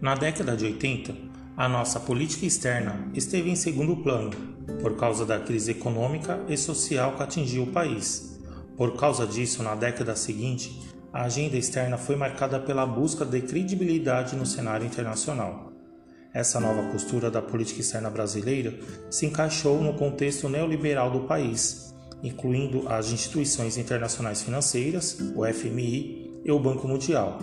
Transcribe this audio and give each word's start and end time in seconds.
Na 0.00 0.14
década 0.14 0.56
de 0.56 0.64
80, 0.64 1.14
a 1.54 1.68
nossa 1.68 2.00
política 2.00 2.46
externa 2.46 3.10
esteve 3.12 3.50
em 3.50 3.54
segundo 3.54 3.94
plano, 3.98 4.30
por 4.80 4.96
causa 4.96 5.26
da 5.26 5.38
crise 5.38 5.72
econômica 5.72 6.40
e 6.48 6.56
social 6.56 7.16
que 7.16 7.22
atingiu 7.22 7.64
o 7.64 7.66
país. 7.66 8.40
Por 8.78 8.96
causa 8.96 9.26
disso, 9.26 9.62
na 9.62 9.74
década 9.74 10.16
seguinte, 10.16 10.90
a 11.12 11.24
agenda 11.24 11.58
externa 11.58 11.98
foi 11.98 12.16
marcada 12.16 12.58
pela 12.58 12.86
busca 12.86 13.26
de 13.26 13.42
credibilidade 13.42 14.34
no 14.36 14.46
cenário 14.46 14.86
internacional. 14.86 15.70
Essa 16.32 16.58
nova 16.58 16.90
postura 16.90 17.30
da 17.30 17.42
política 17.42 17.82
externa 17.82 18.08
brasileira 18.08 18.78
se 19.10 19.26
encaixou 19.26 19.82
no 19.82 19.92
contexto 19.92 20.48
neoliberal 20.48 21.10
do 21.10 21.26
país, 21.26 21.94
incluindo 22.22 22.88
as 22.88 23.12
instituições 23.12 23.76
internacionais 23.76 24.40
financeiras, 24.40 25.18
o 25.36 25.44
FMI 25.44 26.40
e 26.42 26.50
o 26.50 26.58
Banco 26.58 26.88
Mundial, 26.88 27.38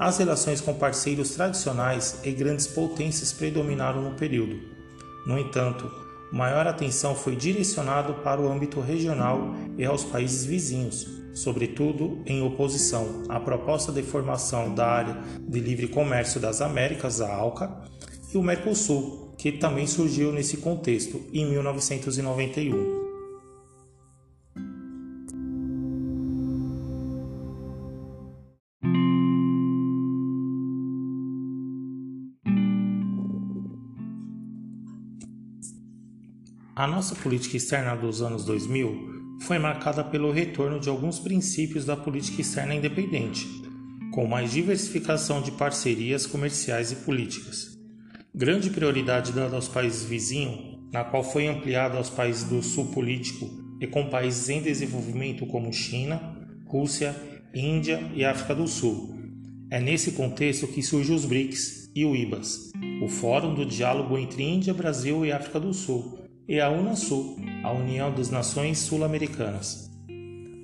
as 0.00 0.16
relações 0.16 0.62
com 0.62 0.72
parceiros 0.72 1.32
tradicionais 1.32 2.18
e 2.24 2.32
grandes 2.32 2.66
potências 2.66 3.34
predominaram 3.34 4.00
no 4.00 4.16
período. 4.16 4.58
No 5.26 5.38
entanto, 5.38 5.90
maior 6.32 6.66
atenção 6.66 7.14
foi 7.14 7.36
direcionada 7.36 8.14
para 8.14 8.40
o 8.40 8.50
âmbito 8.50 8.80
regional 8.80 9.54
e 9.76 9.84
aos 9.84 10.02
países 10.02 10.46
vizinhos, 10.46 11.06
sobretudo 11.34 12.22
em 12.24 12.42
oposição 12.42 13.24
à 13.28 13.38
proposta 13.38 13.92
de 13.92 14.02
formação 14.02 14.74
da 14.74 14.86
área 14.86 15.22
de 15.38 15.60
livre 15.60 15.88
comércio 15.88 16.40
das 16.40 16.62
Américas, 16.62 17.20
a 17.20 17.30
ALCA, 17.30 17.70
e 18.32 18.38
o 18.38 18.42
Mercosul, 18.42 19.34
que 19.36 19.52
também 19.52 19.86
surgiu 19.86 20.32
nesse 20.32 20.56
contexto 20.56 21.20
em 21.30 21.44
1991. 21.44 22.99
A 36.80 36.86
nossa 36.86 37.14
política 37.14 37.58
externa 37.58 37.94
dos 37.94 38.22
anos 38.22 38.42
2000 38.46 39.36
foi 39.42 39.58
marcada 39.58 40.02
pelo 40.02 40.32
retorno 40.32 40.80
de 40.80 40.88
alguns 40.88 41.18
princípios 41.18 41.84
da 41.84 41.94
política 41.94 42.40
externa 42.40 42.74
independente, 42.74 43.46
com 44.14 44.26
mais 44.26 44.52
diversificação 44.52 45.42
de 45.42 45.50
parcerias 45.50 46.24
comerciais 46.24 46.90
e 46.90 46.96
políticas. 46.96 47.78
Grande 48.34 48.70
prioridade 48.70 49.30
dada 49.32 49.56
aos 49.56 49.68
países 49.68 50.04
vizinhos, 50.04 50.78
na 50.90 51.04
qual 51.04 51.22
foi 51.22 51.48
ampliada 51.48 51.98
aos 51.98 52.08
países 52.08 52.44
do 52.44 52.62
sul 52.62 52.86
político 52.86 53.46
e 53.78 53.86
com 53.86 54.08
países 54.08 54.48
em 54.48 54.62
desenvolvimento 54.62 55.44
como 55.48 55.70
China, 55.74 56.34
Rússia, 56.66 57.14
Índia 57.54 58.10
e 58.14 58.24
África 58.24 58.54
do 58.54 58.66
Sul. 58.66 59.20
É 59.70 59.78
nesse 59.78 60.12
contexto 60.12 60.66
que 60.66 60.82
surgem 60.82 61.14
os 61.14 61.26
BRICS 61.26 61.90
e 61.94 62.06
o 62.06 62.16
IBAS, 62.16 62.72
o 63.02 63.08
Fórum 63.08 63.54
do 63.54 63.66
Diálogo 63.66 64.16
entre 64.16 64.42
Índia, 64.42 64.72
Brasil 64.72 65.26
e 65.26 65.30
África 65.30 65.60
do 65.60 65.74
Sul, 65.74 66.29
e 66.50 66.60
a 66.60 66.68
Unasul, 66.68 67.36
a 67.62 67.70
União 67.70 68.12
das 68.12 68.28
Nações 68.28 68.80
Sul-Americanas. 68.80 69.88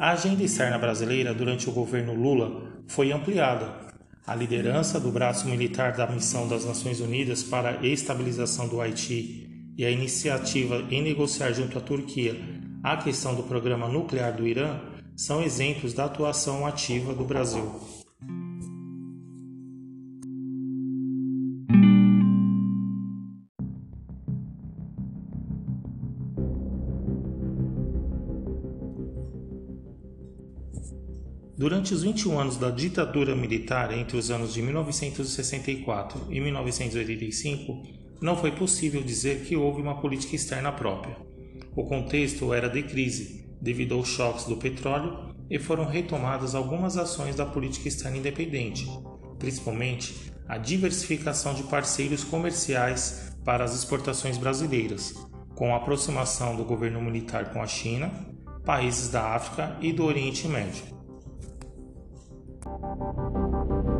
A 0.00 0.10
agenda 0.10 0.42
externa 0.42 0.76
brasileira 0.76 1.32
durante 1.32 1.68
o 1.68 1.72
governo 1.72 2.12
Lula 2.12 2.82
foi 2.88 3.12
ampliada. 3.12 3.72
A 4.26 4.34
liderança 4.34 4.98
do 4.98 5.12
braço 5.12 5.46
militar 5.46 5.92
da 5.92 6.08
Missão 6.08 6.48
das 6.48 6.64
Nações 6.64 6.98
Unidas 6.98 7.44
para 7.44 7.78
a 7.78 7.86
Estabilização 7.86 8.66
do 8.66 8.80
Haiti 8.80 9.48
e 9.78 9.84
a 9.84 9.90
iniciativa 9.90 10.84
em 10.90 11.02
negociar 11.02 11.52
junto 11.52 11.78
à 11.78 11.80
Turquia 11.80 12.34
a 12.82 12.96
questão 12.96 13.36
do 13.36 13.44
programa 13.44 13.86
nuclear 13.86 14.34
do 14.34 14.44
Irã 14.44 14.80
são 15.14 15.40
exemplos 15.40 15.92
da 15.92 16.06
atuação 16.06 16.66
ativa 16.66 17.14
do 17.14 17.24
Brasil. 17.24 18.05
Durante 31.58 31.94
os 31.94 32.02
21 32.02 32.38
anos 32.38 32.58
da 32.58 32.70
ditadura 32.70 33.34
militar 33.34 33.90
entre 33.96 34.18
os 34.18 34.30
anos 34.30 34.52
de 34.52 34.60
1964 34.60 36.26
e 36.28 36.38
1985, 36.38 37.82
não 38.20 38.36
foi 38.36 38.50
possível 38.50 39.02
dizer 39.02 39.40
que 39.44 39.56
houve 39.56 39.80
uma 39.80 39.98
política 39.98 40.36
externa 40.36 40.70
própria. 40.70 41.16
O 41.74 41.84
contexto 41.84 42.52
era 42.52 42.68
de 42.68 42.82
crise, 42.82 43.48
devido 43.58 43.94
aos 43.94 44.06
choques 44.06 44.44
do 44.44 44.58
petróleo, 44.58 45.34
e 45.48 45.58
foram 45.58 45.86
retomadas 45.86 46.54
algumas 46.54 46.98
ações 46.98 47.34
da 47.34 47.46
política 47.46 47.88
externa 47.88 48.18
independente, 48.18 48.86
principalmente 49.38 50.32
a 50.46 50.58
diversificação 50.58 51.54
de 51.54 51.62
parceiros 51.62 52.22
comerciais 52.22 53.34
para 53.46 53.64
as 53.64 53.74
exportações 53.74 54.36
brasileiras, 54.36 55.14
com 55.54 55.72
a 55.72 55.78
aproximação 55.78 56.54
do 56.54 56.64
governo 56.64 57.00
militar 57.00 57.50
com 57.54 57.62
a 57.62 57.66
China, 57.66 58.12
países 58.62 59.08
da 59.08 59.34
África 59.34 59.78
e 59.80 59.90
do 59.90 60.04
Oriente 60.04 60.46
Médio. 60.46 60.96
Thank 62.98 63.86
you. 63.86 63.95